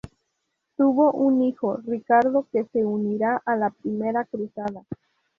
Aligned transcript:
Tuvo 0.77 1.11
un 1.11 1.43
hijo, 1.43 1.77
Ricardo, 1.85 2.47
que 2.51 2.65
se 2.73 2.83
uniría 2.83 3.39
a 3.45 3.55
la 3.55 3.69
Primera 3.69 4.25
Cruzada. 4.25 4.83